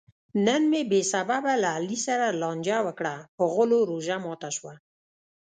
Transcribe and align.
نن 0.45 0.61
مې 0.71 0.81
بې 0.89 1.01
سببه 1.13 1.53
له 1.61 1.67
علي 1.75 1.97
سره 2.07 2.27
لانجه 2.41 2.77
وکړه؛ 2.87 3.15
په 3.35 3.43
غولو 3.53 3.77
روژه 3.89 4.17
ماته 4.23 4.49
شوه. 4.57 4.73